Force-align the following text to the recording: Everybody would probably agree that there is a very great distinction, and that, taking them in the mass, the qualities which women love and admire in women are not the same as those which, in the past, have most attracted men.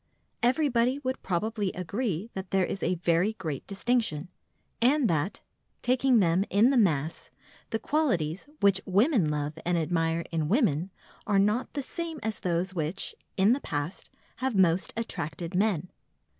Everybody 0.41 0.97
would 0.97 1.21
probably 1.21 1.71
agree 1.73 2.31
that 2.33 2.49
there 2.49 2.65
is 2.65 2.81
a 2.81 2.95
very 2.95 3.33
great 3.33 3.67
distinction, 3.67 4.29
and 4.81 5.07
that, 5.07 5.41
taking 5.83 6.17
them 6.17 6.43
in 6.49 6.71
the 6.71 6.75
mass, 6.77 7.29
the 7.69 7.77
qualities 7.77 8.47
which 8.61 8.81
women 8.87 9.29
love 9.29 9.59
and 9.63 9.77
admire 9.77 10.25
in 10.31 10.49
women 10.49 10.89
are 11.27 11.37
not 11.37 11.73
the 11.73 11.83
same 11.83 12.19
as 12.23 12.39
those 12.39 12.73
which, 12.73 13.13
in 13.37 13.53
the 13.53 13.61
past, 13.61 14.09
have 14.37 14.55
most 14.55 14.91
attracted 14.97 15.53
men. 15.53 15.91